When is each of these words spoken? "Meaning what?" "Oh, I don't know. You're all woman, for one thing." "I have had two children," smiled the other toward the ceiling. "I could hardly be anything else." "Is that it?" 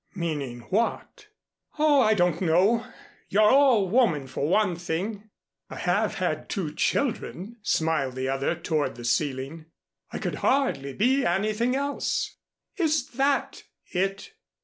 "Meaning 0.15 0.61
what?" 0.71 1.27
"Oh, 1.77 2.01
I 2.01 2.15
don't 2.15 2.41
know. 2.41 2.87
You're 3.29 3.51
all 3.51 3.87
woman, 3.87 4.25
for 4.25 4.47
one 4.49 4.75
thing." 4.75 5.29
"I 5.69 5.75
have 5.75 6.15
had 6.15 6.49
two 6.49 6.73
children," 6.73 7.57
smiled 7.61 8.15
the 8.15 8.27
other 8.27 8.55
toward 8.55 8.95
the 8.95 9.05
ceiling. 9.05 9.65
"I 10.09 10.17
could 10.17 10.33
hardly 10.41 10.93
be 10.93 11.23
anything 11.23 11.75
else." 11.75 12.35
"Is 12.77 13.09
that 13.09 13.61
it?" 13.93 14.31